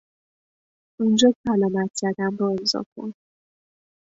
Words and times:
اونجا 0.99 1.29
که 1.31 1.51
علامت 1.51 1.91
زدم 1.95 2.35
رو 2.37 2.45
امضا 2.45 2.85
کن 2.95 3.13